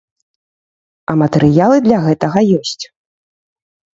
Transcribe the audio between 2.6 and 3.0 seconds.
ёсць.